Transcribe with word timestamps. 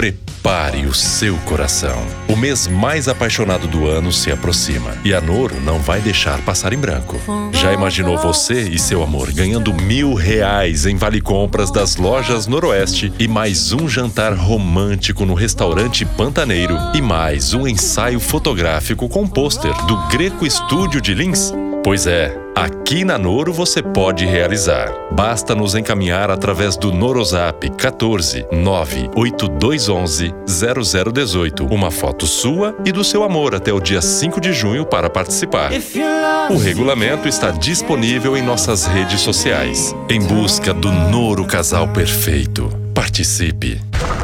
Prepare 0.00 0.86
o 0.86 0.94
seu 0.94 1.36
coração. 1.40 2.02
O 2.26 2.34
mês 2.34 2.66
mais 2.66 3.06
apaixonado 3.06 3.66
do 3.66 3.86
ano 3.86 4.10
se 4.10 4.32
aproxima 4.32 4.96
e 5.04 5.12
a 5.12 5.20
Noro 5.20 5.60
não 5.60 5.78
vai 5.78 6.00
deixar 6.00 6.40
passar 6.40 6.72
em 6.72 6.78
branco. 6.78 7.20
Já 7.52 7.70
imaginou 7.74 8.16
você 8.16 8.62
e 8.62 8.78
seu 8.78 9.02
amor 9.02 9.30
ganhando 9.30 9.74
mil 9.74 10.14
reais 10.14 10.86
em 10.86 10.96
vale 10.96 11.20
compras 11.20 11.70
das 11.70 11.96
lojas 11.96 12.46
Noroeste 12.46 13.12
e 13.18 13.28
mais 13.28 13.74
um 13.74 13.86
jantar 13.86 14.32
romântico 14.32 15.26
no 15.26 15.34
restaurante 15.34 16.06
Pantaneiro 16.06 16.78
e 16.94 17.02
mais 17.02 17.52
um 17.52 17.68
ensaio 17.68 18.18
fotográfico 18.18 19.06
com 19.06 19.28
pôster 19.28 19.74
do 19.84 19.98
Greco 20.08 20.46
Estúdio 20.46 21.02
de 21.02 21.12
Lins? 21.12 21.52
Pois 21.84 22.06
é, 22.06 22.34
aqui 22.60 23.06
na 23.06 23.16
Noro 23.16 23.54
você 23.54 23.82
pode 23.82 24.26
realizar. 24.26 24.92
Basta 25.10 25.54
nos 25.54 25.74
encaminhar 25.74 26.30
através 26.30 26.76
do 26.76 26.92
Norozap 26.92 27.70
14 27.70 28.46
98211 28.52 30.34
0018 30.46 31.64
uma 31.64 31.90
foto 31.90 32.26
sua 32.26 32.76
e 32.84 32.92
do 32.92 33.02
seu 33.02 33.22
amor 33.22 33.54
até 33.54 33.72
o 33.72 33.80
dia 33.80 34.02
5 34.02 34.40
de 34.40 34.52
junho 34.52 34.84
para 34.84 35.08
participar. 35.08 35.70
O 36.50 36.58
regulamento 36.58 37.26
está 37.26 37.50
disponível 37.50 38.36
em 38.36 38.42
nossas 38.42 38.84
redes 38.84 39.20
sociais. 39.20 39.94
Em 40.10 40.20
busca 40.20 40.74
do 40.74 40.92
Noro 40.92 41.46
Casal 41.46 41.88
Perfeito. 41.88 42.79
Participe! 43.00 43.80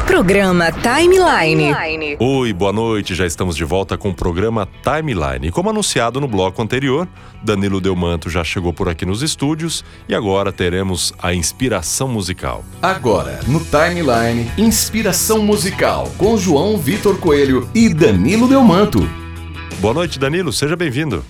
Programa 0.06 0.70
Timeline. 0.70 1.74
Oi, 2.20 2.52
boa 2.52 2.74
noite. 2.74 3.14
Já 3.14 3.24
estamos 3.24 3.56
de 3.56 3.64
volta 3.64 3.96
com 3.96 4.10
o 4.10 4.14
programa 4.14 4.68
Timeline. 4.82 5.50
Como 5.50 5.70
anunciado 5.70 6.20
no 6.20 6.28
bloco 6.28 6.60
anterior, 6.60 7.08
Danilo 7.42 7.80
Delmanto 7.80 8.28
já 8.28 8.44
chegou 8.44 8.74
por 8.74 8.86
aqui 8.86 9.06
nos 9.06 9.22
estúdios 9.22 9.82
e 10.06 10.14
agora 10.14 10.52
teremos 10.52 11.14
a 11.22 11.32
inspiração 11.32 12.06
musical. 12.06 12.62
Agora, 12.82 13.40
no 13.46 13.60
Timeline, 13.60 14.50
inspiração 14.58 15.38
musical 15.38 16.12
com 16.18 16.36
João 16.36 16.76
Vitor 16.76 17.16
Coelho 17.16 17.70
e 17.74 17.88
Danilo 17.88 18.46
Delmanto. 18.46 19.08
Boa 19.80 19.94
noite, 19.94 20.18
Danilo. 20.18 20.52
Seja 20.52 20.76
bem-vindo. 20.76 21.24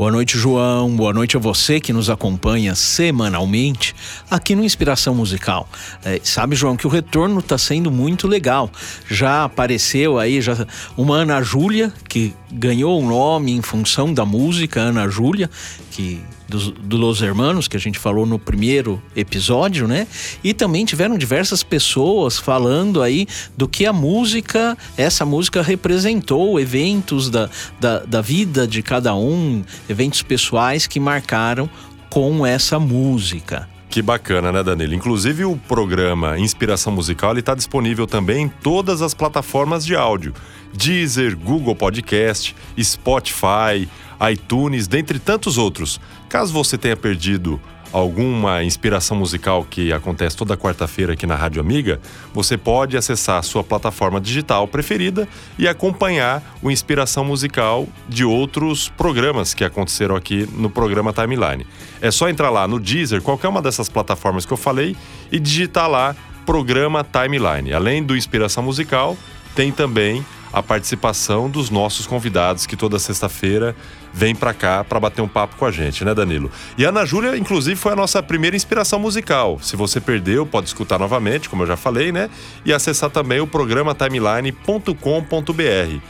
Boa 0.00 0.10
noite, 0.10 0.38
João. 0.38 0.96
Boa 0.96 1.12
noite 1.12 1.36
a 1.36 1.38
você 1.38 1.78
que 1.78 1.92
nos 1.92 2.08
acompanha 2.08 2.74
semanalmente 2.74 3.94
aqui 4.30 4.56
no 4.56 4.64
Inspiração 4.64 5.14
Musical. 5.14 5.68
É, 6.02 6.18
sabe, 6.24 6.56
João, 6.56 6.74
que 6.74 6.86
o 6.86 6.90
retorno 6.90 7.38
está 7.38 7.58
sendo 7.58 7.90
muito 7.90 8.26
legal. 8.26 8.70
Já 9.06 9.44
apareceu 9.44 10.18
aí 10.18 10.40
já 10.40 10.66
uma 10.96 11.16
Ana 11.16 11.42
Júlia, 11.42 11.92
que 12.08 12.34
ganhou 12.52 13.00
o 13.00 13.02
um 13.02 13.08
nome 13.08 13.52
em 13.52 13.62
função 13.62 14.12
da 14.12 14.24
música 14.24 14.80
Ana 14.80 15.08
Júlia, 15.08 15.50
que 15.90 16.20
dos, 16.48 16.70
do 16.70 16.96
Los 16.96 17.22
Hermanos, 17.22 17.68
que 17.68 17.76
a 17.76 17.80
gente 17.80 17.98
falou 17.98 18.26
no 18.26 18.38
primeiro 18.38 19.00
episódio, 19.14 19.86
né? 19.86 20.06
E 20.42 20.52
também 20.52 20.84
tiveram 20.84 21.16
diversas 21.16 21.62
pessoas 21.62 22.38
falando 22.38 23.02
aí 23.02 23.26
do 23.56 23.68
que 23.68 23.86
a 23.86 23.92
música, 23.92 24.76
essa 24.96 25.24
música 25.24 25.62
representou, 25.62 26.58
eventos 26.58 27.30
da, 27.30 27.48
da, 27.78 28.00
da 28.00 28.20
vida 28.20 28.66
de 28.66 28.82
cada 28.82 29.14
um, 29.14 29.62
eventos 29.88 30.22
pessoais 30.22 30.86
que 30.86 30.98
marcaram 30.98 31.70
com 32.10 32.44
essa 32.44 32.78
música. 32.78 33.68
Que 33.90 34.00
bacana, 34.00 34.52
né, 34.52 34.62
Danilo? 34.62 34.94
Inclusive 34.94 35.44
o 35.44 35.56
programa 35.56 36.38
Inspiração 36.38 36.92
Musical 36.92 37.36
está 37.36 37.56
disponível 37.56 38.06
também 38.06 38.44
em 38.44 38.48
todas 38.48 39.02
as 39.02 39.14
plataformas 39.14 39.84
de 39.84 39.96
áudio: 39.96 40.32
Deezer, 40.72 41.36
Google 41.36 41.74
Podcast, 41.74 42.54
Spotify, 42.80 43.88
iTunes, 44.30 44.86
dentre 44.86 45.18
tantos 45.18 45.58
outros. 45.58 46.00
Caso 46.28 46.52
você 46.52 46.76
tenha 46.76 46.96
perdido 46.96 47.60
alguma 47.92 48.62
inspiração 48.62 49.16
musical 49.16 49.66
que 49.68 49.92
acontece 49.92 50.36
toda 50.36 50.56
quarta-feira 50.56 51.14
aqui 51.14 51.26
na 51.26 51.34
Rádio 51.34 51.60
Amiga, 51.60 52.00
você 52.32 52.56
pode 52.56 52.96
acessar 52.96 53.38
a 53.38 53.42
sua 53.42 53.64
plataforma 53.64 54.20
digital 54.20 54.68
preferida 54.68 55.28
e 55.58 55.66
acompanhar 55.66 56.42
o 56.62 56.70
Inspiração 56.70 57.24
Musical 57.24 57.88
de 58.08 58.24
outros 58.24 58.88
programas 58.88 59.54
que 59.54 59.64
aconteceram 59.64 60.14
aqui 60.14 60.48
no 60.52 60.70
programa 60.70 61.12
Timeline. 61.12 61.66
É 62.00 62.10
só 62.10 62.28
entrar 62.28 62.50
lá 62.50 62.66
no 62.68 62.78
Deezer, 62.78 63.22
qualquer 63.22 63.48
uma 63.48 63.62
dessas 63.62 63.88
plataformas 63.88 64.46
que 64.46 64.52
eu 64.52 64.56
falei, 64.56 64.96
e 65.30 65.38
digitar 65.38 65.88
lá 65.88 66.14
Programa 66.46 67.04
Timeline. 67.04 67.72
Além 67.72 68.02
do 68.02 68.16
Inspiração 68.16 68.62
Musical, 68.62 69.16
tem 69.54 69.72
também 69.72 70.24
a 70.52 70.62
participação 70.62 71.48
dos 71.48 71.70
nossos 71.70 72.06
convidados 72.06 72.66
que 72.66 72.76
toda 72.76 72.98
sexta-feira 72.98 73.74
vem 74.12 74.34
para 74.34 74.52
cá 74.52 74.82
para 74.82 74.98
bater 74.98 75.22
um 75.22 75.28
papo 75.28 75.56
com 75.56 75.64
a 75.64 75.70
gente, 75.70 76.04
né, 76.04 76.14
Danilo? 76.14 76.50
E 76.76 76.84
Ana 76.84 77.06
Júlia, 77.06 77.36
inclusive, 77.36 77.76
foi 77.76 77.92
a 77.92 77.96
nossa 77.96 78.22
primeira 78.22 78.56
inspiração 78.56 78.98
musical. 78.98 79.58
Se 79.62 79.76
você 79.76 80.00
perdeu, 80.00 80.44
pode 80.44 80.66
escutar 80.66 80.98
novamente, 80.98 81.48
como 81.48 81.62
eu 81.62 81.66
já 81.66 81.76
falei, 81.76 82.10
né? 82.10 82.28
E 82.64 82.72
acessar 82.72 83.10
também 83.10 83.40
o 83.40 83.46
programa 83.46 83.94
timeline.com.br. 83.94 86.00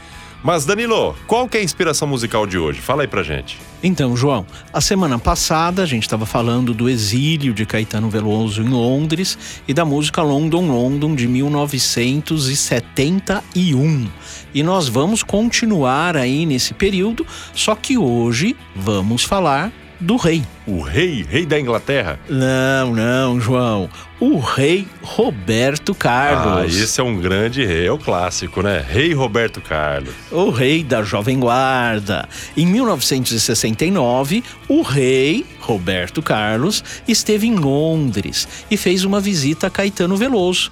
Mas 0.43 0.65
Danilo, 0.65 1.15
qual 1.27 1.47
que 1.47 1.57
é 1.57 1.59
a 1.59 1.63
inspiração 1.63 2.07
musical 2.07 2.47
de 2.47 2.57
hoje? 2.57 2.81
Fala 2.81 3.03
aí 3.03 3.07
pra 3.07 3.21
gente. 3.21 3.59
Então, 3.83 4.17
João, 4.17 4.43
a 4.73 4.81
semana 4.81 5.19
passada 5.19 5.83
a 5.83 5.85
gente 5.85 6.01
estava 6.03 6.25
falando 6.25 6.73
do 6.73 6.89
exílio 6.89 7.53
de 7.53 7.63
Caetano 7.65 8.09
Veloso 8.09 8.63
em 8.63 8.69
Londres 8.69 9.37
e 9.67 9.73
da 9.73 9.85
música 9.85 10.23
London 10.23 10.67
London 10.67 11.13
de 11.13 11.27
1971. 11.27 14.09
E 14.53 14.63
nós 14.63 14.87
vamos 14.87 15.21
continuar 15.21 16.17
aí 16.17 16.45
nesse 16.45 16.73
período, 16.73 17.25
só 17.53 17.75
que 17.75 17.97
hoje 17.97 18.55
vamos 18.75 19.23
falar 19.23 19.71
do 20.01 20.17
rei. 20.17 20.43
O 20.65 20.81
rei? 20.81 21.23
Rei 21.27 21.45
da 21.45 21.59
Inglaterra? 21.59 22.19
Não, 22.27 22.93
não, 22.93 23.39
João. 23.39 23.89
O 24.19 24.39
rei 24.39 24.87
Roberto 25.01 25.93
Carlos. 25.95 26.75
Ah, 26.75 26.83
esse 26.83 26.99
é 26.99 27.03
um 27.03 27.19
grande 27.19 27.65
rei, 27.65 27.87
é 27.87 27.91
o 27.91 27.97
clássico, 27.97 28.61
né? 28.61 28.83
Rei 28.87 29.13
Roberto 29.13 29.61
Carlos. 29.61 30.13
O 30.31 30.49
rei 30.49 30.83
da 30.83 31.03
Jovem 31.03 31.39
Guarda. 31.39 32.27
Em 32.57 32.65
1969, 32.65 34.43
o 34.67 34.81
rei 34.81 35.45
Roberto 35.59 36.21
Carlos 36.21 36.83
esteve 37.07 37.47
em 37.47 37.55
Londres 37.55 38.47
e 38.69 38.77
fez 38.77 39.03
uma 39.03 39.19
visita 39.19 39.67
a 39.67 39.69
Caetano 39.69 40.17
Veloso. 40.17 40.71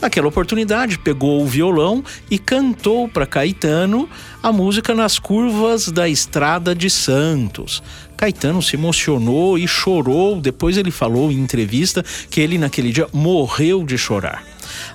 Naquela 0.00 0.28
oportunidade, 0.28 0.98
pegou 0.98 1.42
o 1.42 1.46
violão 1.46 2.04
e 2.30 2.38
cantou 2.38 3.08
para 3.08 3.26
Caetano 3.26 4.08
a 4.42 4.52
música 4.52 4.94
Nas 4.94 5.18
Curvas 5.18 5.90
da 5.90 6.06
Estrada 6.06 6.74
de 6.74 6.90
Santos. 6.90 7.82
Caetano 8.16 8.62
se 8.62 8.76
emocionou 8.76 9.58
e 9.58 9.68
chorou. 9.68 10.40
Depois 10.40 10.76
ele 10.76 10.90
falou 10.90 11.30
em 11.30 11.38
entrevista 11.38 12.04
que 12.30 12.40
ele, 12.40 12.58
naquele 12.58 12.92
dia, 12.92 13.08
morreu 13.12 13.84
de 13.84 13.98
chorar. 13.98 14.44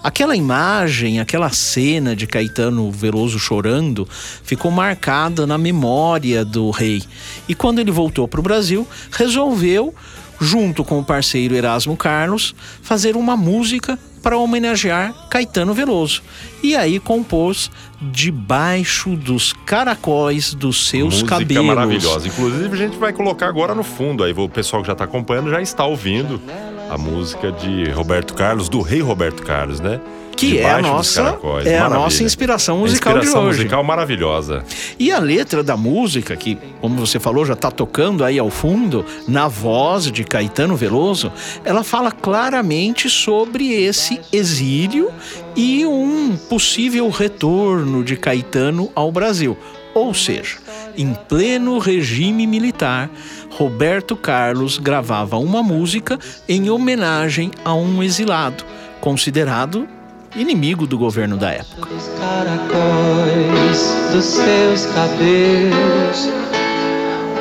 Aquela 0.04 0.36
imagem, 0.36 1.20
aquela 1.20 1.50
cena 1.50 2.16
de 2.16 2.28
Caetano 2.28 2.92
Veloso 2.92 3.40
chorando 3.40 4.08
ficou 4.44 4.72
marcada 4.72 5.46
na 5.46 5.58
memória 5.58 6.44
do 6.44 6.70
rei. 6.72 7.04
E 7.48 7.56
quando 7.56 7.80
ele 7.80 7.92
voltou 7.92 8.28
para 8.28 8.40
o 8.40 8.44
Brasil, 8.44 8.88
resolveu, 9.12 9.94
junto 10.40 10.84
com 10.84 11.00
o 11.00 11.06
parceiro 11.06 11.56
Erasmo 11.56 11.96
Carlos, 11.96 12.56
fazer 12.82 13.16
uma 13.16 13.38
música 13.38 13.98
para 14.22 14.38
homenagear 14.38 15.14
Caetano 15.30 15.74
Veloso. 15.74 16.22
E 16.64 16.76
aí 16.76 17.00
compôs 17.00 17.72
debaixo 18.02 19.16
dos 19.16 19.54
caracóis 19.66 20.54
dos 20.54 20.88
seus 20.90 21.16
Música 21.16 21.40
cabelos. 21.40 21.66
maravilhosa. 21.66 22.28
Inclusive, 22.28 22.74
a 22.74 22.78
gente 22.78 22.98
vai 22.98 23.14
colocar 23.14 23.48
agora 23.48 23.74
no 23.76 23.84
fundo. 23.84 24.24
Aí 24.24 24.34
o 24.34 24.50
pessoal 24.50 24.82
que 24.82 24.88
já 24.88 24.94
está 24.94 25.06
acompanhando 25.06 25.50
já 25.50 25.62
está 25.62 25.86
ouvindo 25.86 26.42
a 26.90 26.98
música 26.98 27.52
de 27.52 27.90
Roberto 27.92 28.34
Carlos, 28.34 28.68
do 28.70 28.82
rei 28.82 29.02
Roberto 29.02 29.44
Carlos, 29.44 29.80
né? 29.80 30.00
Que 30.36 30.60
é 30.60 30.72
a 30.72 30.82
nossa 30.82 31.38
é 31.66 31.78
a 31.78 31.90
nossa 31.90 32.24
inspiração 32.24 32.80
musical 32.80 33.18
inspiração 33.18 33.42
de 33.42 33.48
hoje. 33.50 33.58
musical 33.60 33.84
maravilhosa. 33.84 34.64
E 34.98 35.12
a 35.12 35.20
letra 35.20 35.64
da 35.64 35.78
música 35.78 36.36
que, 36.36 36.58
como 36.80 36.96
você 36.96 37.20
falou, 37.20 37.46
já 37.46 37.54
está 37.54 37.70
tocando 37.70 38.24
aí 38.24 38.40
ao 38.40 38.50
fundo 38.50 39.06
na 39.28 39.48
voz 39.48 40.12
de 40.12 40.24
Caetano 40.24 40.76
Veloso, 40.76 41.32
ela 41.64 41.84
fala 41.84 42.12
claramente 42.12 43.10
sobre 43.10 43.72
esse 43.74 44.20
exílio 44.32 45.12
e 45.56 45.86
um 45.86 46.36
possível 46.50 47.10
retorno 47.10 48.04
de 48.04 48.16
Caetano 48.16 48.90
ao 48.96 49.12
Brasil. 49.12 49.58
Ou 49.94 50.14
seja, 50.14 50.58
em 50.98 51.14
pleno 51.28 51.78
regime 51.78 52.48
militar, 52.48 53.10
Roberto 53.52 54.16
Carlos 54.16 54.78
gravava 54.78 55.38
uma 55.38 55.62
música 55.62 56.18
em 56.48 56.70
homenagem 56.70 57.52
a 57.66 57.74
um 57.74 58.02
exilado, 58.02 58.64
considerado 59.02 59.88
inimigo 60.36 60.88
do 60.88 60.98
governo 60.98 61.38
da 61.38 61.52
época. 61.52 61.90
Os 61.94 62.08
caracóis 62.20 63.96
dos 64.12 64.26
seus 64.26 64.86
cabelos, 64.88 66.30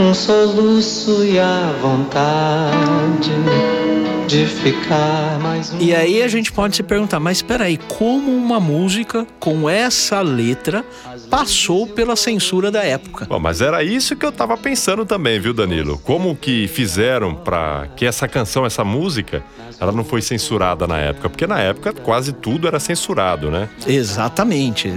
um 0.00 0.14
soluço 0.14 1.24
e 1.24 1.38
a 1.38 1.72
vontade 1.80 3.30
de 4.30 4.46
ficar 4.46 5.40
mais 5.40 5.72
um. 5.72 5.80
E 5.80 5.92
aí 5.92 6.22
a 6.22 6.28
gente 6.28 6.52
pode 6.52 6.76
se 6.76 6.84
perguntar, 6.84 7.18
mas 7.18 7.38
espera 7.38 7.64
aí, 7.64 7.76
como 7.76 8.32
uma 8.32 8.60
música 8.60 9.26
com 9.40 9.68
essa 9.68 10.20
letra 10.20 10.84
passou 11.28 11.84
pela 11.84 12.14
censura 12.14 12.70
da 12.70 12.84
época? 12.84 13.26
Bom, 13.28 13.40
mas 13.40 13.60
era 13.60 13.82
isso 13.82 14.14
que 14.14 14.24
eu 14.24 14.30
tava 14.30 14.56
pensando 14.56 15.04
também, 15.04 15.40
viu, 15.40 15.52
Danilo? 15.52 15.98
Como 15.98 16.36
que 16.36 16.68
fizeram 16.68 17.34
para 17.34 17.88
que 17.96 18.06
essa 18.06 18.28
canção, 18.28 18.64
essa 18.64 18.84
música, 18.84 19.42
ela 19.80 19.90
não 19.90 20.04
foi 20.04 20.22
censurada 20.22 20.86
na 20.86 20.98
época? 20.98 21.28
Porque 21.28 21.46
na 21.46 21.58
época 21.58 21.92
quase 21.92 22.32
tudo 22.32 22.68
era 22.68 22.78
censurado, 22.78 23.50
né? 23.50 23.68
Exatamente. 23.84 24.92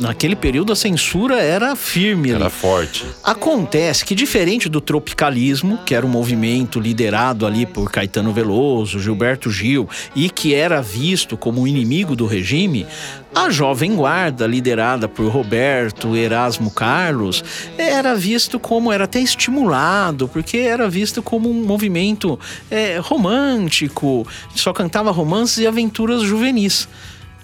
Naquele 0.00 0.34
período 0.34 0.72
a 0.72 0.76
censura 0.76 1.38
era 1.38 1.76
firme 1.76 2.30
ali. 2.30 2.40
Era 2.40 2.50
forte. 2.50 3.04
Acontece 3.22 4.02
que, 4.02 4.14
diferente 4.14 4.66
do 4.66 4.80
tropicalismo, 4.80 5.78
que 5.84 5.94
era 5.94 6.06
um 6.06 6.08
movimento 6.08 6.80
liderado 6.80 7.46
ali 7.46 7.66
por 7.66 7.90
Caetano 7.90 8.32
Veloso, 8.32 8.77
Gilberto 8.86 9.50
Gil, 9.50 9.88
e 10.14 10.28
que 10.30 10.54
era 10.54 10.80
visto 10.80 11.36
como 11.36 11.66
inimigo 11.66 12.14
do 12.14 12.26
regime, 12.26 12.86
a 13.34 13.50
Jovem 13.50 13.94
Guarda, 13.94 14.46
liderada 14.46 15.06
por 15.06 15.30
Roberto 15.30 16.16
Erasmo 16.16 16.70
Carlos, 16.70 17.44
era 17.76 18.14
visto 18.14 18.58
como, 18.58 18.92
era 18.92 19.04
até 19.04 19.20
estimulado, 19.20 20.28
porque 20.28 20.58
era 20.58 20.88
visto 20.88 21.22
como 21.22 21.50
um 21.50 21.64
movimento 21.64 22.38
eh, 22.70 22.98
romântico, 23.02 24.26
só 24.54 24.72
cantava 24.72 25.10
romances 25.10 25.58
e 25.58 25.66
aventuras 25.66 26.22
juvenis. 26.22 26.88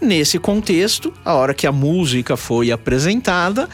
Nesse 0.01 0.39
contexto, 0.39 1.15
a 1.25 1.35
hora 1.35 1.55
que 1.55 1.67
a 1.67 1.73
música 1.73 2.37
foi 2.37 2.71
apresentada, 2.71 3.69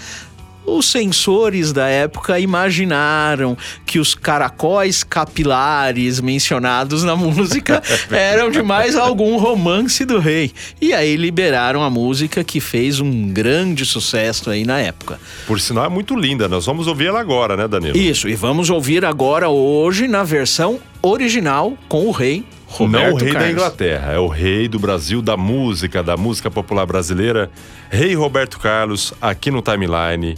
os 0.66 0.90
censores 0.90 1.72
da 1.72 1.88
época 1.88 2.38
imaginaram 2.38 3.56
que 3.84 3.98
os 3.98 4.14
caracóis 4.14 5.02
capilares 5.02 6.20
mencionados 6.20 7.02
na 7.02 7.16
música 7.16 7.82
eram 8.10 8.50
de 8.50 8.62
mais 8.62 8.96
algum 8.96 9.36
romance 9.36 10.04
do 10.04 10.18
rei. 10.18 10.52
E 10.80 10.92
aí 10.92 11.16
liberaram 11.16 11.82
a 11.82 11.90
música 11.90 12.44
que 12.44 12.60
fez 12.60 13.00
um 13.00 13.28
grande 13.28 13.84
sucesso 13.84 14.50
aí 14.50 14.64
na 14.64 14.78
época. 14.78 15.18
Por 15.46 15.60
sinal, 15.60 15.84
é 15.84 15.88
muito 15.88 16.14
linda. 16.14 16.48
Nós 16.48 16.66
vamos 16.66 16.86
ouvir 16.86 17.06
ela 17.06 17.20
agora, 17.20 17.56
né, 17.56 17.66
Danilo? 17.66 17.96
Isso, 17.96 18.28
e 18.28 18.34
vamos 18.34 18.70
ouvir 18.70 19.04
agora 19.04 19.48
hoje 19.48 20.06
na 20.06 20.22
versão 20.22 20.78
original 21.02 21.76
com 21.88 22.06
o 22.06 22.10
rei 22.10 22.44
Roberto 22.66 23.04
Não 23.04 23.14
o 23.14 23.16
rei 23.16 23.32
da 23.32 23.38
Carlos. 23.40 23.50
Inglaterra, 23.52 24.12
é 24.12 24.18
o 24.18 24.28
rei 24.28 24.68
do 24.68 24.78
Brasil, 24.78 25.20
da 25.20 25.36
música, 25.36 26.02
da 26.02 26.16
música 26.16 26.48
popular 26.50 26.86
brasileira, 26.86 27.50
Rei 27.90 28.14
Roberto 28.14 28.60
Carlos, 28.60 29.12
aqui 29.20 29.50
no 29.50 29.60
Timeline, 29.60 30.36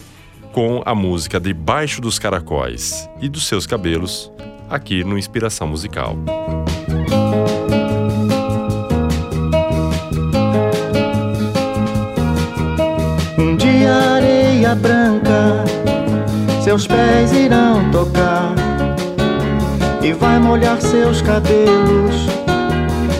com 0.52 0.82
a 0.84 0.94
música 0.94 1.40
Debaixo 1.40 2.00
dos 2.00 2.18
Caracóis 2.18 3.08
e 3.20 3.28
dos 3.28 3.46
seus 3.48 3.66
cabelos, 3.66 4.30
aqui 4.68 5.02
no 5.02 5.18
Inspiração 5.18 5.66
Musical. 5.66 6.14
Um 13.38 13.56
dia 13.56 13.94
areia 13.94 14.74
branca, 14.74 15.64
seus 16.62 16.86
pés 16.86 17.32
irão 17.32 17.90
tocar 17.90 18.54
e 20.02 20.12
vai 20.12 20.38
molhar 20.38 20.80
seus 20.82 21.22
cabelos, 21.22 22.26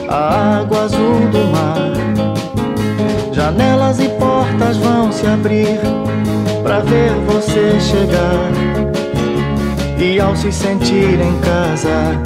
a 0.08 0.58
água 0.61 0.82
azul 0.82 1.20
do 1.31 1.46
mar. 1.50 1.93
Janelas 3.32 3.99
e 4.00 4.08
portas 4.11 4.76
vão 4.76 4.92
se 5.23 5.27
abrir 5.29 5.81
para 6.65 6.81
ver 6.81 7.13
você 7.27 7.79
chegar. 7.79 8.51
E 9.99 10.19
ao 10.19 10.35
se 10.35 10.51
sentir 10.51 11.21
em 11.21 11.39
casa, 11.41 12.21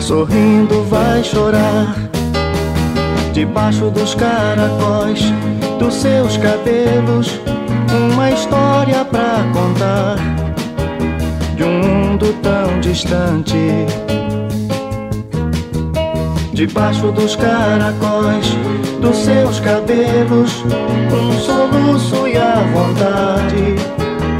sorrindo 0.00 0.84
vai 0.84 1.24
chorar 1.24 1.96
debaixo 3.32 3.90
dos 3.90 4.14
caracóis 4.14 5.20
dos 5.78 5.94
seus 5.94 6.36
cabelos 6.36 7.40
uma 7.90 8.30
história 8.30 9.02
pra 9.06 9.42
contar 9.54 10.16
de 11.56 11.64
um 11.64 11.80
mundo 11.80 12.34
tão 12.42 12.80
distante 12.80 13.56
debaixo 16.52 17.10
dos 17.12 17.34
caracóis 17.34 18.46
dos 19.14 19.22
seus 19.22 19.60
cabelos 19.60 20.64
um 21.12 21.32
soluço 21.38 22.26
e 22.26 22.36
a 22.36 22.56
vontade 22.72 23.76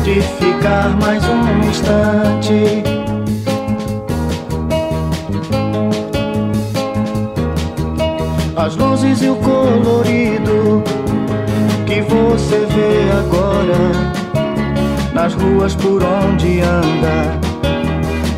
de 0.03 0.21
ficar 0.21 0.97
mais 1.01 1.23
um 1.25 1.69
instante 1.69 2.83
as 8.57 8.75
luzes 8.75 9.23
e 9.23 9.29
o 9.29 9.37
colorido 9.37 10.83
que 11.87 12.01
você 12.03 12.67
vê 12.67 13.13
agora 13.21 13.79
nas 15.13 15.35
ruas 15.35 15.77
por 15.77 16.03
onde 16.03 16.61
anda, 16.61 17.39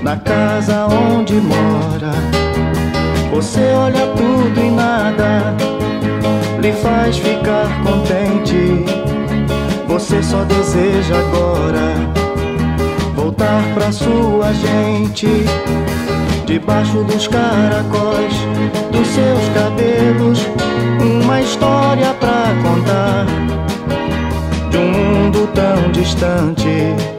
na 0.02 0.16
casa 0.18 0.86
onde 0.86 1.34
mora. 1.36 2.12
Você 3.32 3.60
olha 3.72 4.06
tudo 4.08 4.60
e 4.60 4.70
nada 4.70 5.75
lhe 6.66 6.72
faz 6.72 7.16
ficar 7.18 7.68
contente. 7.84 8.84
Você 9.86 10.20
só 10.20 10.42
deseja 10.44 11.14
agora 11.16 11.94
voltar 13.14 13.62
pra 13.74 13.92
sua 13.92 14.52
gente 14.52 15.28
debaixo 16.44 17.04
dos 17.04 17.28
caracóis 17.28 18.34
dos 18.90 19.06
seus 19.06 19.48
cabelos 19.54 20.46
uma 21.00 21.40
história 21.40 22.12
pra 22.14 22.46
contar 22.62 23.26
de 24.70 24.76
um 24.76 24.90
mundo 24.90 25.48
tão 25.54 25.92
distante 25.92 27.15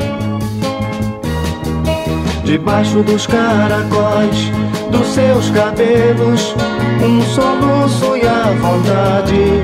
debaixo 2.47 3.03
dos 3.03 3.27
caracóis 3.27 4.49
dos 4.89 5.05
seus 5.07 5.49
cabelos 5.49 6.55
um 7.03 7.21
soluço 7.21 8.15
e 8.15 8.25
a 8.25 8.53
vontade 8.53 9.63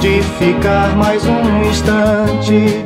de 0.00 0.20
ficar 0.36 0.96
mais 0.96 1.24
um 1.24 1.62
instante 1.62 2.84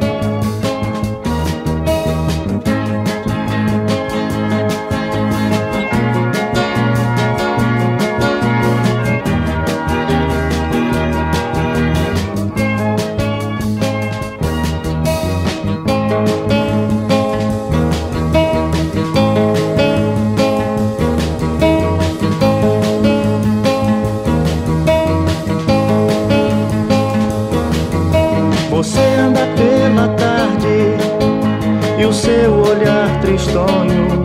seu 32.22 32.54
olhar 32.54 33.20
tristonho. 33.20 34.24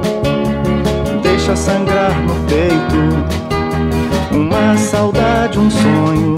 Deixa 1.23 1.55
sangrar 1.55 2.15
no 2.21 2.35
peito 2.45 4.35
uma 4.35 4.77
saudade, 4.77 5.57
um 5.57 5.69
sonho. 5.69 6.35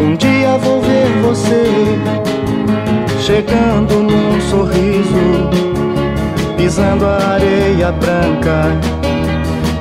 Um 0.00 0.14
dia 0.14 0.56
vou 0.58 0.80
ver 0.80 1.08
você 1.22 1.64
chegando 3.20 3.94
num 3.94 4.40
sorriso, 4.42 5.50
pisando 6.56 7.04
a 7.04 7.34
areia 7.34 7.90
branca 7.90 8.70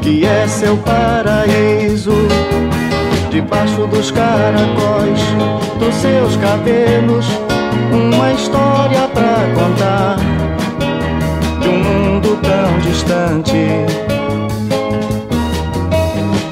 que 0.01 0.25
é 0.25 0.47
seu 0.47 0.75
paraíso. 0.77 2.13
Debaixo 3.29 3.85
dos 3.85 4.09
caracóis 4.09 5.21
dos 5.79 5.93
seus 5.93 6.35
cabelos 6.37 7.27
uma 7.91 8.31
história 8.31 9.07
pra 9.13 9.45
contar 9.55 10.46
distante. 12.81 13.85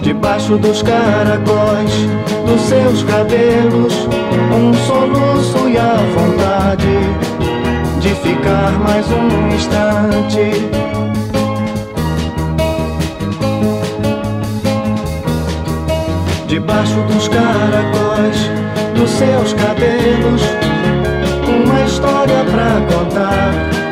Debaixo 0.01 0.57
dos 0.57 0.81
caracóis 0.81 1.91
dos 2.45 2.61
seus 2.61 3.03
cabelos 3.03 3.93
um 4.53 4.73
soluço 4.85 5.67
e 5.69 5.77
a 5.77 5.95
vontade 6.15 6.99
de 7.99 8.09
ficar 8.15 8.71
mais 8.79 9.05
um 9.11 9.47
instante. 9.49 10.51
Debaixo 16.47 17.01
dos 17.01 17.27
caracóis 17.27 18.49
dos 18.95 19.09
seus 19.09 19.53
cabelos 19.53 20.41
uma 21.47 21.81
história 21.85 22.43
pra 22.45 22.95
contar 22.95 23.84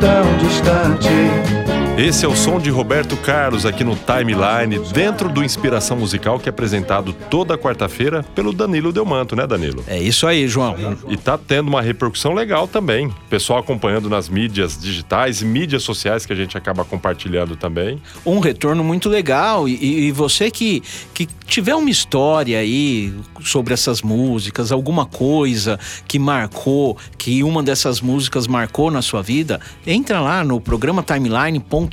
tão 0.00 0.36
distante 0.38 1.59
Esse 2.00 2.24
é 2.24 2.28
o 2.28 2.34
som 2.34 2.58
de 2.58 2.70
Roberto 2.70 3.14
Carlos 3.14 3.66
aqui 3.66 3.84
no 3.84 3.94
Timeline, 3.94 4.78
dentro 4.90 5.28
do 5.28 5.44
Inspiração 5.44 5.98
Musical, 5.98 6.40
que 6.40 6.48
é 6.48 6.50
apresentado 6.50 7.12
toda 7.12 7.58
quarta-feira 7.58 8.22
pelo 8.34 8.54
Danilo 8.54 8.90
Delmanto, 8.90 9.36
né, 9.36 9.46
Danilo? 9.46 9.84
É 9.86 10.00
isso 10.00 10.26
aí, 10.26 10.48
João. 10.48 10.74
E 11.10 11.16
tá 11.18 11.36
tendo 11.36 11.68
uma 11.68 11.82
repercussão 11.82 12.32
legal 12.32 12.66
também. 12.66 13.12
Pessoal 13.28 13.58
acompanhando 13.58 14.08
nas 14.08 14.30
mídias 14.30 14.78
digitais 14.80 15.42
e 15.42 15.44
mídias 15.44 15.82
sociais 15.82 16.24
que 16.24 16.32
a 16.32 16.36
gente 16.36 16.56
acaba 16.56 16.86
compartilhando 16.86 17.54
também. 17.54 18.00
Um 18.24 18.38
retorno 18.38 18.82
muito 18.82 19.10
legal. 19.10 19.68
E, 19.68 20.06
e 20.06 20.10
você 20.10 20.50
que, 20.50 20.82
que 21.12 21.28
tiver 21.46 21.74
uma 21.74 21.90
história 21.90 22.60
aí 22.60 23.12
sobre 23.42 23.74
essas 23.74 24.00
músicas, 24.00 24.72
alguma 24.72 25.04
coisa 25.04 25.78
que 26.08 26.18
marcou, 26.18 26.96
que 27.18 27.42
uma 27.44 27.62
dessas 27.62 28.00
músicas 28.00 28.46
marcou 28.46 28.90
na 28.90 29.02
sua 29.02 29.20
vida, 29.20 29.60
entra 29.86 30.18
lá 30.18 30.42
no 30.42 30.58
programa 30.62 31.02
timeline.com 31.02 31.89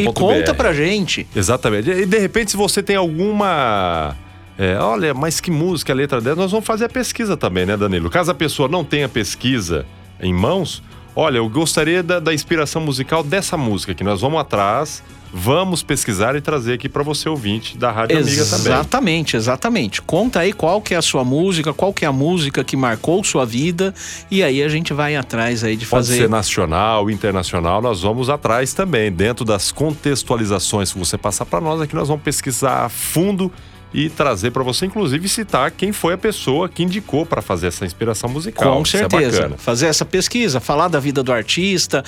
e 0.00 0.12
conta 0.12 0.54
pra 0.54 0.72
gente. 0.72 1.26
Exatamente. 1.34 1.90
E 1.90 2.06
de 2.06 2.18
repente, 2.18 2.52
se 2.52 2.56
você 2.56 2.82
tem 2.82 2.96
alguma. 2.96 4.16
É, 4.56 4.78
olha, 4.78 5.12
mas 5.12 5.40
que 5.40 5.50
música, 5.50 5.92
a 5.92 5.96
letra 5.96 6.20
dela, 6.20 6.36
nós 6.36 6.52
vamos 6.52 6.64
fazer 6.64 6.84
a 6.84 6.88
pesquisa 6.88 7.36
também, 7.36 7.66
né, 7.66 7.76
Danilo? 7.76 8.08
Caso 8.08 8.30
a 8.30 8.34
pessoa 8.34 8.68
não 8.68 8.84
tenha 8.84 9.08
pesquisa 9.08 9.84
em 10.20 10.32
mãos, 10.32 10.80
olha, 11.16 11.38
eu 11.38 11.48
gostaria 11.48 12.02
da, 12.02 12.20
da 12.20 12.32
inspiração 12.32 12.80
musical 12.80 13.24
dessa 13.24 13.56
música, 13.56 13.94
que 13.94 14.04
nós 14.04 14.20
vamos 14.20 14.40
atrás 14.40 15.02
vamos 15.36 15.82
pesquisar 15.82 16.36
e 16.36 16.40
trazer 16.40 16.74
aqui 16.74 16.88
para 16.88 17.02
você 17.02 17.28
ouvinte 17.28 17.76
da 17.76 17.90
Rádio 17.90 18.18
Amiga 18.18 18.44
também. 18.44 18.72
Exatamente, 18.72 19.36
exatamente. 19.36 20.00
Conta 20.00 20.40
aí 20.40 20.52
qual 20.52 20.80
que 20.80 20.94
é 20.94 20.96
a 20.96 21.02
sua 21.02 21.24
música, 21.24 21.74
qual 21.74 21.92
que 21.92 22.04
é 22.04 22.08
a 22.08 22.12
música 22.12 22.62
que 22.62 22.76
marcou 22.76 23.24
sua 23.24 23.44
vida 23.44 23.92
e 24.30 24.44
aí 24.44 24.62
a 24.62 24.68
gente 24.68 24.92
vai 24.92 25.16
atrás 25.16 25.64
aí 25.64 25.74
de 25.74 25.86
Pode 25.86 26.06
fazer. 26.06 26.12
Pode 26.12 26.22
ser 26.22 26.30
nacional, 26.30 27.10
internacional, 27.10 27.82
nós 27.82 28.02
vamos 28.02 28.30
atrás 28.30 28.72
também, 28.72 29.10
dentro 29.10 29.44
das 29.44 29.72
contextualizações 29.72 30.92
que 30.92 30.98
você 30.98 31.18
passar 31.18 31.44
para 31.46 31.60
nós 31.60 31.80
aqui, 31.80 31.96
nós 31.96 32.06
vamos 32.06 32.22
pesquisar 32.22 32.84
a 32.84 32.88
fundo 32.88 33.50
e 33.94 34.10
trazer 34.10 34.50
para 34.50 34.64
você, 34.64 34.86
inclusive, 34.86 35.28
citar 35.28 35.70
quem 35.70 35.92
foi 35.92 36.14
a 36.14 36.18
pessoa 36.18 36.68
que 36.68 36.82
indicou 36.82 37.24
para 37.24 37.40
fazer 37.40 37.68
essa 37.68 37.86
inspiração 37.86 38.28
musical. 38.28 38.74
Com 38.74 38.82
é 38.82 38.84
certeza. 38.84 39.52
É 39.54 39.56
fazer 39.56 39.86
essa 39.86 40.04
pesquisa, 40.04 40.58
falar 40.58 40.88
da 40.88 40.98
vida 40.98 41.22
do 41.22 41.32
artista, 41.32 42.02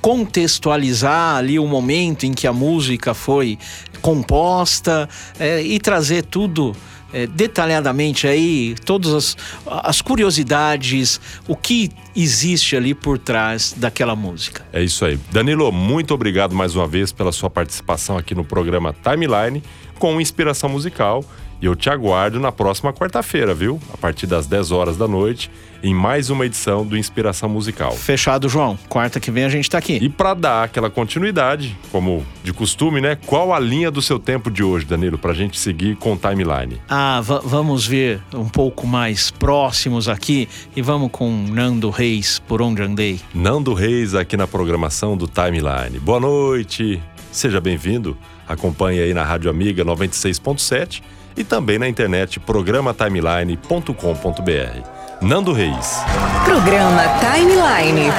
contextualizar 0.00 1.36
ali 1.36 1.58
o 1.58 1.66
momento 1.66 2.24
em 2.24 2.32
que 2.32 2.46
a 2.46 2.52
música 2.52 3.12
foi 3.12 3.58
composta 4.00 5.08
é, 5.38 5.60
e 5.60 5.80
trazer 5.80 6.22
tudo. 6.22 6.76
É, 7.14 7.26
detalhadamente 7.26 8.26
aí 8.26 8.74
todas 8.86 9.12
as, 9.12 9.36
as, 9.66 10.00
curiosidades, 10.00 11.20
o 11.46 11.54
que 11.54 11.90
existe 12.16 12.74
ali 12.74 12.94
por 12.94 13.18
trás 13.18 13.74
daquela 13.76 14.16
música. 14.16 14.64
É 14.72 14.82
isso 14.82 15.04
aí. 15.04 15.20
Danilo, 15.30 15.70
muito 15.70 16.14
obrigado 16.14 16.54
mais 16.54 16.74
uma 16.74 16.86
vez 16.86 17.12
pela 17.12 17.30
sua 17.30 17.50
participação 17.50 18.16
aqui 18.16 18.34
no 18.34 18.44
programa 18.44 18.94
Timeline 18.94 19.62
com 19.98 20.20
inspiração 20.20 20.68
musical. 20.68 21.24
E 21.60 21.64
eu 21.64 21.76
te 21.76 21.88
aguardo 21.88 22.40
na 22.40 22.50
próxima 22.50 22.92
quarta-feira, 22.92 23.54
viu? 23.54 23.80
A 23.94 23.96
partir 23.96 24.26
das 24.26 24.48
10 24.48 24.72
horas 24.72 24.96
da 24.96 25.06
noite, 25.06 25.48
em 25.80 25.94
mais 25.94 26.28
uma 26.28 26.44
edição 26.44 26.84
do 26.84 26.98
Inspiração 26.98 27.48
Musical. 27.48 27.92
Fechado, 27.92 28.48
João. 28.48 28.76
Quarta 28.88 29.20
que 29.20 29.30
vem 29.30 29.44
a 29.44 29.48
gente 29.48 29.70
tá 29.70 29.78
aqui. 29.78 29.96
E 30.02 30.08
para 30.08 30.34
dar 30.34 30.64
aquela 30.64 30.90
continuidade, 30.90 31.78
como 31.92 32.26
de 32.42 32.52
costume, 32.52 33.00
né? 33.00 33.16
Qual 33.26 33.54
a 33.54 33.60
linha 33.60 33.92
do 33.92 34.02
seu 34.02 34.18
tempo 34.18 34.50
de 34.50 34.64
hoje, 34.64 34.84
Danilo, 34.86 35.16
pra 35.16 35.32
gente 35.32 35.56
seguir 35.56 35.94
com 35.94 36.14
o 36.14 36.16
timeline? 36.16 36.80
Ah, 36.88 37.20
vamos 37.20 37.86
ver 37.86 38.20
um 38.34 38.48
pouco 38.48 38.84
mais 38.84 39.30
próximos 39.30 40.08
aqui 40.08 40.48
e 40.74 40.82
vamos 40.82 41.10
com 41.12 41.30
Nando 41.48 41.90
Reis, 41.90 42.40
Por 42.40 42.60
Onde 42.60 42.82
Andei. 42.82 43.20
Nando 43.32 43.72
Reis 43.72 44.16
aqui 44.16 44.36
na 44.36 44.48
programação 44.48 45.16
do 45.16 45.28
Timeline. 45.28 46.00
Boa 46.00 46.18
noite, 46.18 47.00
seja 47.30 47.60
bem-vindo. 47.60 48.18
Acompanhe 48.52 49.00
aí 49.00 49.14
na 49.14 49.24
Rádio 49.24 49.50
Amiga 49.50 49.82
96.7 49.82 51.02
e 51.34 51.42
também 51.42 51.78
na 51.78 51.88
internet 51.88 52.38
programatimeline.com.br. 52.38 55.22
Nando 55.22 55.54
Reis. 55.54 56.02
Programa 56.44 57.02
Timeline. 57.18 58.12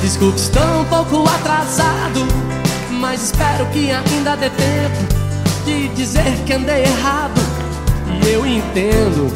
Desculpe, 0.00 0.38
estou 0.38 0.80
um 0.80 0.84
pouco 0.86 1.24
atrasado 1.28 2.26
mas 3.02 3.20
espero 3.20 3.66
que 3.66 3.90
ainda 3.90 4.36
dê 4.36 4.48
tempo 4.48 5.14
de 5.64 5.88
dizer 5.88 6.38
que 6.46 6.52
andei 6.52 6.84
errado. 6.84 7.40
E 8.24 8.28
eu 8.28 8.46
entendo. 8.46 9.28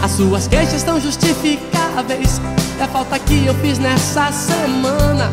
As 0.00 0.12
suas 0.12 0.46
queixas 0.46 0.74
estão 0.74 1.00
justificáveis. 1.00 2.40
E 2.78 2.82
a 2.82 2.86
falta 2.86 3.18
que 3.18 3.46
eu 3.46 3.54
fiz 3.56 3.80
nessa 3.80 4.30
semana. 4.30 5.28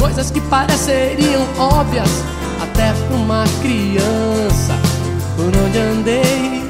Coisas 0.00 0.32
que 0.32 0.40
pareceriam 0.40 1.46
óbvias 1.56 2.10
até 2.60 2.92
pra 2.92 3.16
uma 3.16 3.44
criança. 3.62 4.74
Por 5.36 5.56
onde 5.64 5.78
andei 5.78 6.68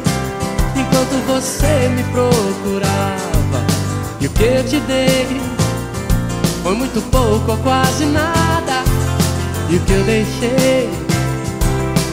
enquanto 0.76 1.26
você 1.26 1.88
me 1.88 2.02
procurava. 2.12 3.64
E 4.20 4.26
o 4.26 4.30
que 4.30 4.44
eu 4.44 4.64
te 4.64 4.78
dei 4.80 5.40
foi 6.62 6.74
muito 6.74 7.00
pouco 7.10 7.52
ou 7.52 7.56
quase 7.58 8.04
nada. 8.04 8.47
E 9.70 9.76
o 9.76 9.80
que 9.80 9.92
eu 9.92 10.02
deixei? 10.04 10.88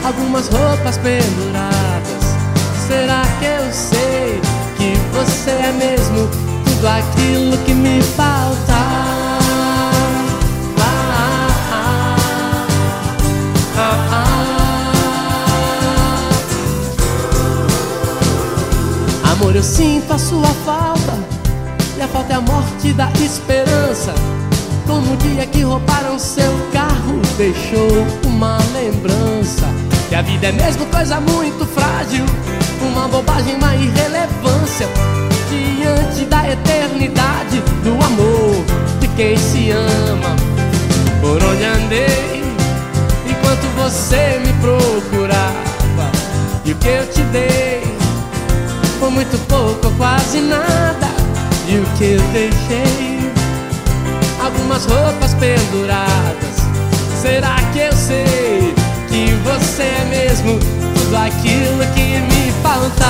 Algumas 0.04 0.46
roupas 0.48 0.98
penduradas. 0.98 2.36
Será 2.86 3.22
que 3.38 3.46
eu 3.46 3.72
sei 3.72 4.40
que 4.76 4.94
você 5.16 5.50
é 5.50 5.72
mesmo 5.72 6.28
tudo 6.64 6.86
aquilo 6.86 7.56
que 7.64 7.72
me 7.72 8.02
falta? 8.02 8.76
Amor, 19.32 19.56
eu 19.56 19.62
sinto 19.62 20.12
a 20.12 20.18
sua 20.18 20.48
falta. 20.66 21.14
E 21.96 22.02
a 22.02 22.08
falta 22.08 22.34
é 22.34 22.36
a 22.36 22.40
morte 22.42 22.92
da 22.92 23.10
esperança. 23.12 24.14
Como 24.86 25.12
o 25.12 25.16
dia 25.16 25.46
que 25.46 25.62
roubaram 25.62 26.18
seu 26.18 26.52
carro 26.72 27.20
deixou 27.36 28.06
uma 28.24 28.58
lembrança. 28.72 29.66
Que 30.08 30.14
a 30.14 30.22
vida 30.22 30.46
é 30.46 30.52
mesmo 30.52 30.86
coisa 30.86 31.18
muito 31.18 31.66
frágil 31.66 32.24
Uma 32.80 33.08
bobagem, 33.08 33.56
uma 33.56 33.74
irrelevância. 33.74 34.88
Diante 35.50 36.24
da 36.26 36.50
eternidade 36.50 37.60
do 37.82 37.92
amor 38.04 38.64
de 39.00 39.08
quem 39.08 39.36
se 39.36 39.70
ama. 39.70 40.36
Por 41.20 41.42
onde 41.42 41.64
andei 41.64 42.44
enquanto 43.28 43.66
você 43.76 44.40
me 44.44 44.52
procurava 44.60 46.10
E 46.64 46.72
o 46.72 46.76
que 46.76 46.88
eu 46.88 47.06
te 47.08 47.22
dei 47.32 47.96
foi 48.98 49.10
muito 49.10 49.38
pouco, 49.46 49.94
quase 49.96 50.40
nada. 50.40 51.08
E 51.68 51.78
o 51.78 51.84
que 51.98 52.04
eu 52.04 52.20
deixei 52.32 53.15
algumas 54.56 54.86
roupas 54.86 55.34
penduradas. 55.34 56.56
Será 57.20 57.56
que 57.72 57.80
eu 57.80 57.92
sei 57.92 58.74
que 59.08 59.32
você 59.44 59.82
é 59.82 60.04
mesmo 60.08 60.58
tudo 60.94 61.16
aquilo 61.16 61.84
que 61.94 62.20
me 62.20 62.52
falta? 62.62 63.06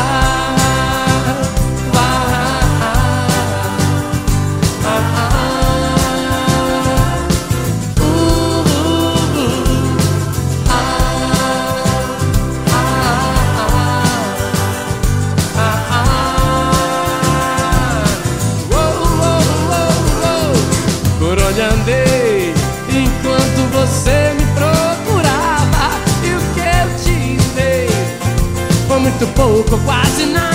Muito 29.17 29.27
pouco, 29.29 29.79
quase 29.83 30.27
nada. 30.27 30.46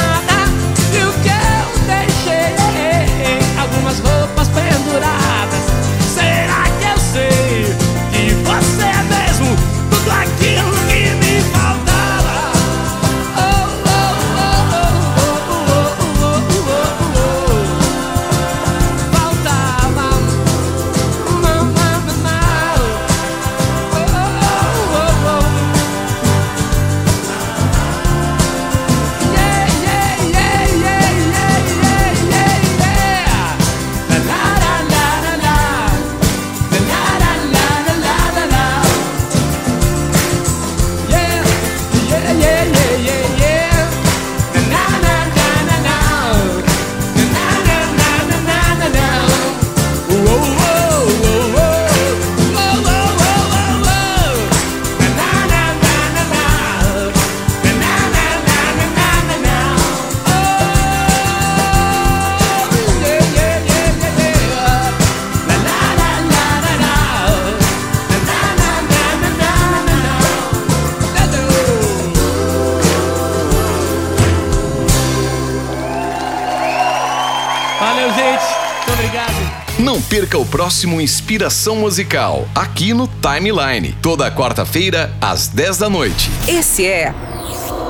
Não 79.92 80.02
perca 80.02 80.38
o 80.38 80.46
próximo 80.46 81.02
Inspiração 81.02 81.76
Musical, 81.76 82.48
aqui 82.56 82.94
no 82.94 83.10
Timeline, 83.10 83.94
toda 84.02 84.32
quarta-feira, 84.32 85.14
às 85.20 85.50
10 85.50 85.80
da 85.80 85.90
noite. 85.90 86.32
Esse 86.48 86.86
é 86.86 87.14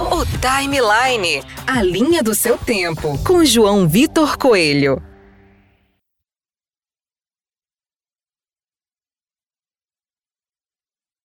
o 0.09 0.25
Timeline, 0.25 1.43
a 1.67 1.83
linha 1.83 2.23
do 2.23 2.33
seu 2.33 2.57
tempo, 2.57 3.19
com 3.19 3.45
João 3.45 3.87
Vitor 3.87 4.35
Coelho. 4.35 4.99